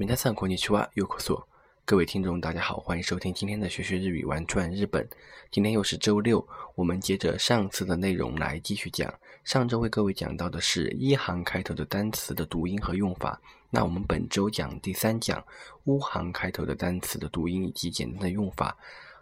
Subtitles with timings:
[0.00, 1.46] 明天上课你去哇又可说，
[1.84, 5.06] 各位听众大家好，欢迎收听今天的学学日语玩转日本。
[5.50, 6.42] 今天又是周六，
[6.74, 9.12] 我们接着上次的内容来继续讲。
[9.44, 15.44] 上周为各位讲到的是一行开头的单词的读音和用法，那我们本周讲第三讲
[15.84, 18.74] 乌行开头的单词的读音以及简单的用法。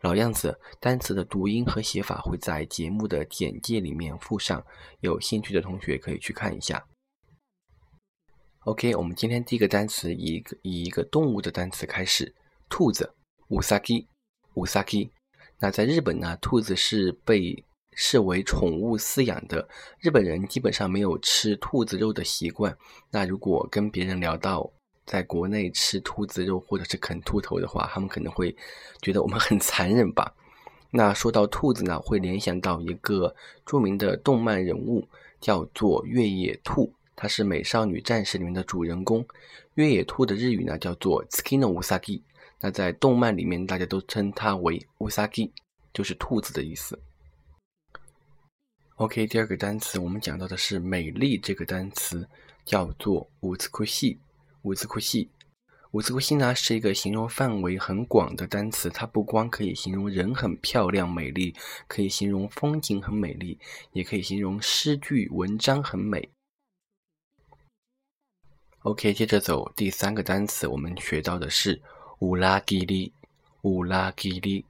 [0.00, 4.64] 老样子，单词的读音和写法会在节目的简介里面附上，
[5.00, 6.82] 有兴趣的同学可以去看一下。
[8.64, 12.32] OK，我们今天第一个单词以一个以一个动物的单词开始，
[12.68, 13.12] 兔子，
[13.48, 14.06] 乌萨基，
[14.54, 15.10] 乌萨基。
[15.58, 17.64] 那在日本呢，兔子是被
[17.94, 19.68] 视为宠物饲养的，
[19.98, 22.76] 日本人基本上没有吃兔子肉的习惯。
[23.10, 24.70] 那如果跟别人聊到
[25.04, 28.56] 在国内吃兔子肉或者是啃兔头的话，他们可能会
[29.00, 30.32] 觉得我们很残忍吧。
[30.92, 33.34] 那说到兔子呢，会联想到一个
[33.66, 35.08] 著名的动漫人物，
[35.40, 36.92] 叫做越野兔。
[37.14, 39.26] 它是《美少女战士》里面的主人公，
[39.74, 42.22] 越野兔的日语呢叫做 Skino Usagi，。
[42.60, 45.50] 那在动漫里面，大家都称它为 Usagi，
[45.92, 46.98] 就是兔子的意思。
[48.96, 52.28] OK，第二个单词我们讲到的是“美丽”这个单词，
[52.64, 54.18] 叫做乌兹库西。
[54.62, 55.28] 乌兹库西，
[55.90, 61.52] 乌兹库西呢是一个形容范围很广的单词，它不光可以形容人很漂亮美丽，
[61.88, 63.58] 可以形容风景很美丽，
[63.92, 66.30] 也可以形容诗句文章很美。
[68.82, 71.80] OK，接着走第三个单词，我们学到的是
[72.18, 73.12] 乌拉吉里。
[73.62, 74.64] 乌拉吉里，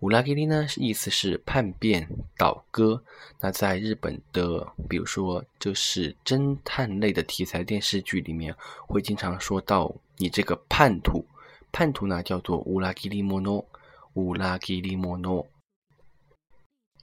[0.00, 3.02] 乌拉吉里呢，意思是叛变、倒戈。
[3.40, 8.54] 那在日本的，比如说就是侦探类的题材电视剧里面，
[8.86, 11.24] 会经常说到你这个叛徒。
[11.72, 13.66] 叛徒呢，叫做乌拉吉里莫诺。
[14.12, 15.46] 乌拉吉里莫诺。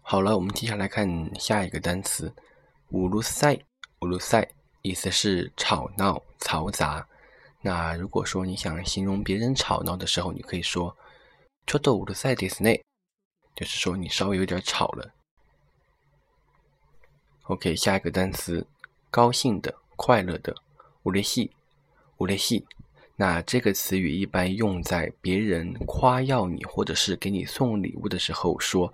[0.03, 2.31] 好了，我们接下来看下一个单词，
[2.89, 3.59] 乌鲁塞。
[4.01, 4.47] 乌鲁塞。
[4.82, 7.06] 意思是吵闹、嘈杂。
[7.60, 10.94] 那如果说你想形容别人吵闹的时候，你可以说“
[11.66, 12.82] ちょっとうるさいですね”，
[13.54, 15.12] 就是说你稍微有点吵了。
[17.44, 18.66] OK，下一个单词，
[19.10, 20.54] 高兴的、快乐的，
[21.02, 21.50] うれしい、
[22.18, 22.64] うれしい。
[23.16, 28.92] 那这个词语一般用在别人夸耀你或者是给你送礼物的时候说。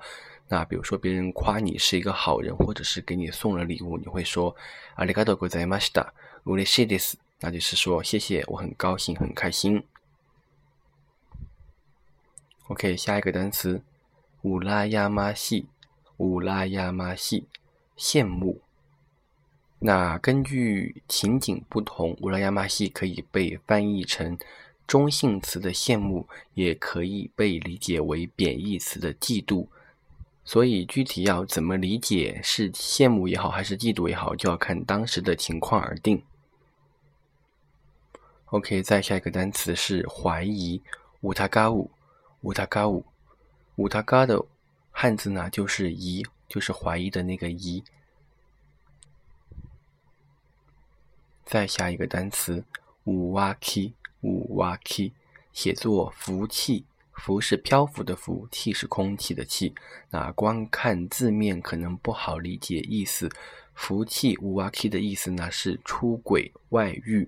[0.48, 4.54] 那比如说，别人夸你是一个好人，或者是给你送了礼物，你会说“
[4.96, 6.12] ありがとうございました”，
[6.44, 7.16] 嬉しいです。
[7.40, 9.82] 那就是说谢谢，我很高兴，很开心。
[12.68, 13.82] OK，下一个单词，
[14.42, 15.66] 乌拉亚马西，
[16.18, 17.46] 乌拉亚马西，
[17.96, 18.60] 羡慕。
[19.78, 24.38] 那根据情景不同，乌拉亚马西可以被翻译成
[24.86, 29.66] 中性词的羡慕，也可以被理解为贬义词的嫉妒。
[30.47, 36.23] 所以具体要怎么理解，是羡慕也好，还是嫉妒也好，就要看当时的情况而定。
[38.45, 40.81] OK，再下一个单词是怀疑，
[41.19, 41.91] 乌塔嘎乌，
[42.43, 43.05] 乌塔嘎乌，
[43.75, 44.41] 乌塔嘎的
[44.89, 47.83] 汉字呢就是疑，就是怀疑的那个疑。
[51.43, 52.63] 再下一个单词
[53.03, 55.11] 乌哇 k 乌哇 k
[55.51, 56.85] 写作福气。
[57.17, 59.73] 浮是漂浮的浮，气是空气的气。
[60.09, 63.29] 那光看字面可能不好理解意思。
[63.73, 67.27] 福气无阿气的意思呢是出轨外遇。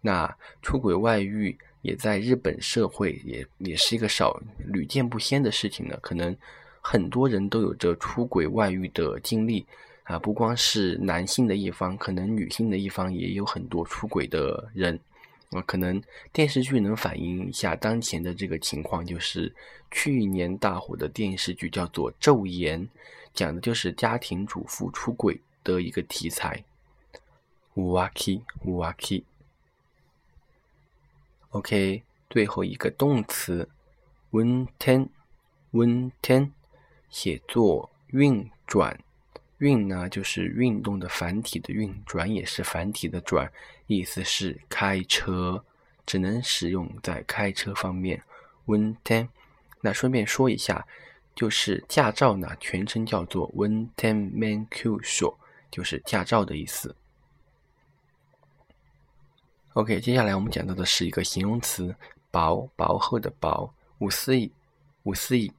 [0.00, 5.96] 那出轨外遇也在日本社会也也是一个少屡见不鲜的事情呢。
[6.00, 6.34] 可能
[6.80, 9.66] 很多人都有着出轨外遇的经历
[10.04, 14.98] 啊，不光是男性的一方，可能女性的一方也有很多出轨的人。
[15.52, 16.02] 啊，可能
[16.32, 19.54] 电视剧能反映一下当前的这个情况，就是
[19.90, 22.86] 去年大火的电视剧叫做《昼颜》，
[23.34, 26.64] 讲的就是家庭主妇出轨的一个题材。
[27.74, 29.24] 乌瓦基，乌瓦基。
[31.50, 33.68] OK，最后一个动词
[34.30, 35.08] 温 ten，
[35.72, 36.50] 温 ten，
[37.10, 38.98] 写作运转。
[39.62, 43.48] 运呢，就是运动的繁体的运，转也是繁体的转，
[43.86, 45.64] 意思是开车，
[46.04, 48.20] 只能使用在开车方面。
[48.64, 49.28] 温 ten，
[49.80, 50.84] 那顺便说一下，
[51.36, 55.38] 就是驾照呢，全称叫做温 ten man q 说，
[55.70, 56.96] 就是驾照的意思。
[59.74, 61.94] OK，接下来我们讲到的是一个形容词，
[62.32, 64.50] 薄薄厚的薄，五四亿，
[65.04, 65.52] 五四亿。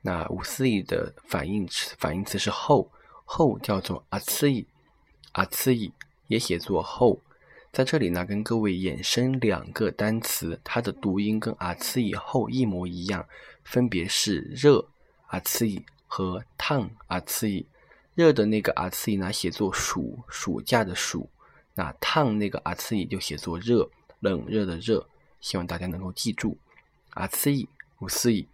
[0.00, 2.90] 那五四亿的反义词反义词是厚。
[3.24, 4.66] 后叫做阿次伊，
[5.32, 5.92] 阿次伊
[6.28, 7.20] 也写作后。
[7.72, 13.26] 在这里呢，跟各位衍生两个单词，它的读音跟阿次伊后一模一样，
[13.64, 14.86] 分别是热
[15.26, 17.66] 阿次伊和烫阿次伊。
[18.14, 21.28] 热的那个阿次伊呢，写作暑，暑假的暑；
[21.74, 23.90] 那烫那个阿次伊就写作热，
[24.20, 25.08] 冷热的热。
[25.40, 26.56] 希望大家能够记住。
[27.10, 27.68] 阿次意，
[27.98, 28.46] 五思意。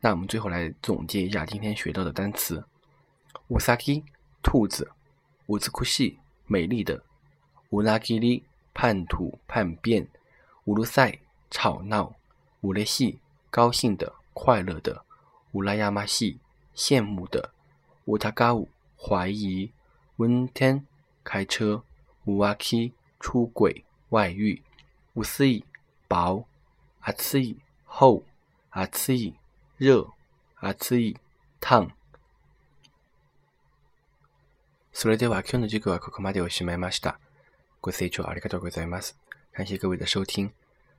[0.00, 2.64] 那我们最后来总结一下今天学到的单词：
[3.48, 4.04] 乌萨基，
[4.42, 4.86] 兔子；
[5.46, 7.02] 乌兹库西，美丽的；
[7.70, 8.44] 乌拉基里，
[8.74, 10.06] 叛徒、叛变；
[10.64, 11.18] 乌鲁塞，
[11.50, 12.14] 吵闹；
[12.62, 13.18] 乌雷西，
[13.50, 15.04] 高兴的、快乐的；
[15.52, 16.38] 乌拉亚马西，
[16.74, 17.50] 羡慕的；
[18.06, 19.70] 乌塔嘎乌，怀疑；
[20.16, 20.86] 温天，
[21.24, 21.82] 开车；
[22.24, 24.62] 乌瓦基，出轨、外遇；
[25.14, 25.64] 乌斯伊，
[26.08, 26.44] 薄；
[27.00, 27.56] 阿次伊。
[27.94, 28.24] 厚、
[28.70, 29.34] 熱い、
[29.76, 30.06] 熱、
[30.58, 31.14] 熱い、
[31.60, 31.90] 烫。
[34.91, 37.19] それでは今日の授業はここまでおしまいました。
[37.81, 39.15] ご清聴ありがとうございます。
[39.53, 40.51] 感谢各位的收听。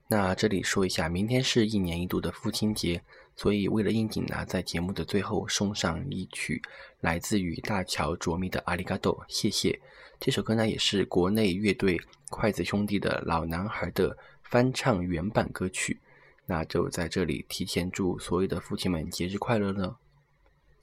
[0.08, 3.02] 那这里说一下，明天是一年一度的父亲节，
[3.36, 6.62] 所以为了应景呢，在节目的最后送上一曲
[7.00, 9.80] 来自于大乔卓咪的《阿里嘎多》，谢谢。
[10.18, 12.00] 这首歌呢，也是国内乐队
[12.30, 16.00] 筷子兄弟的老男孩的翻唱原版歌曲。
[16.46, 19.98] 那就在这里提前祝所有的父亲们节日快乐了。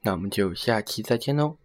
[0.01, 1.57] 那我们就下期再见喽，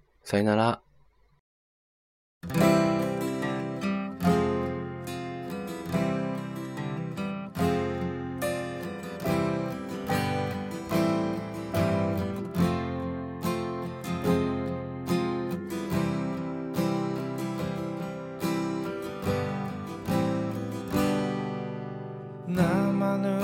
[22.48, 23.40] 生ぬ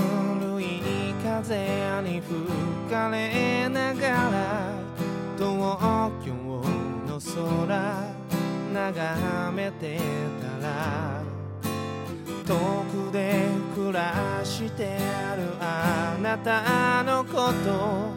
[0.55, 4.73] るい風に吹かれながら
[5.37, 6.33] 東京
[7.07, 8.00] の空。
[8.89, 9.99] 眺めて
[10.41, 11.21] たら
[12.47, 12.55] 遠
[12.85, 13.45] くで
[13.75, 18.09] 暮らしてあるあなたのこと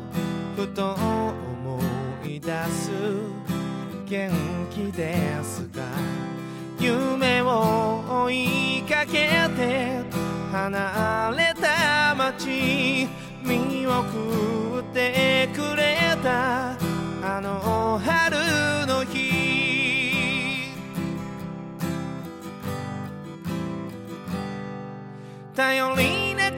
[0.56, 1.80] ふと思
[2.24, 2.90] い出す
[4.06, 4.32] 元
[4.70, 5.82] 気ですか
[6.80, 10.00] 夢を追いかけて
[10.50, 13.06] 離れた街
[13.44, 15.83] 見送ってくれ
[25.54, 26.56] 頼りなか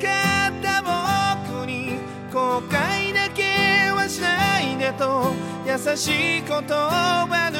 [0.48, 1.98] った僕に
[2.32, 5.34] 後悔だけはしないでと
[5.66, 7.58] 優しい言葉ぬ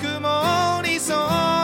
[0.00, 1.61] くもりそう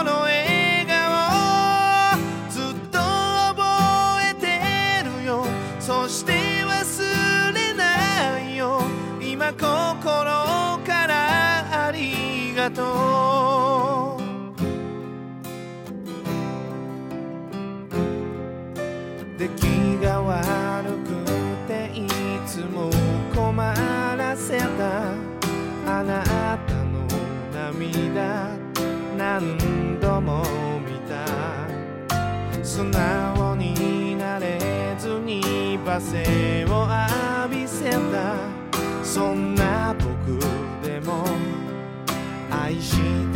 [25.98, 27.08] あなたの
[27.52, 28.56] 涙
[29.16, 30.44] 何度も
[30.86, 31.26] 見た。
[32.62, 36.86] 素直になれずに罵声を
[37.42, 38.36] 浴びせた。
[39.02, 40.38] そんな僕
[40.86, 41.24] でも
[42.48, 43.27] 愛して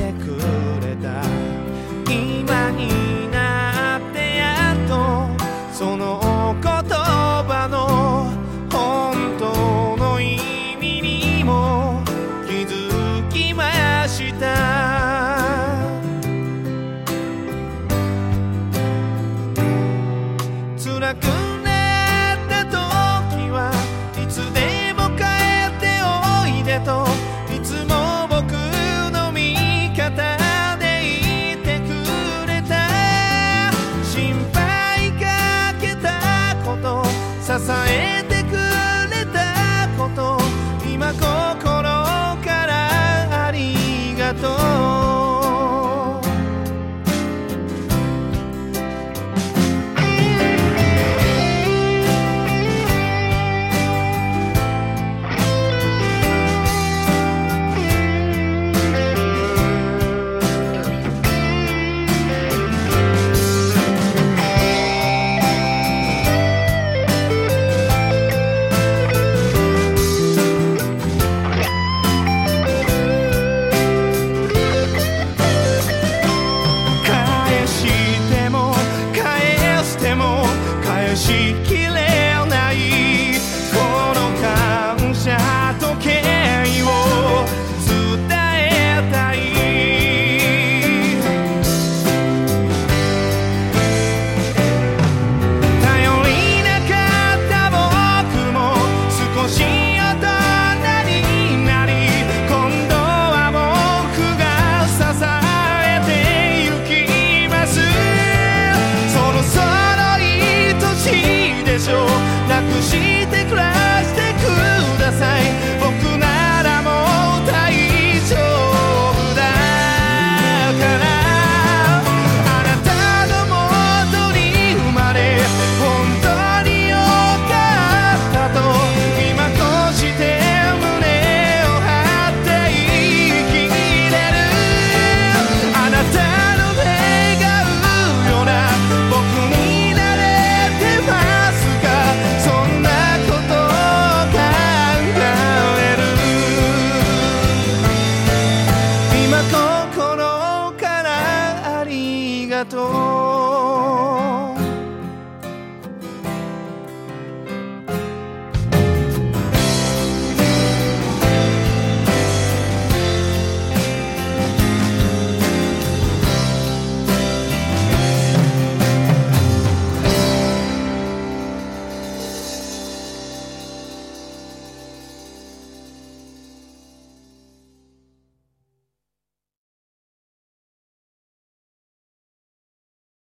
[81.32, 81.71] そ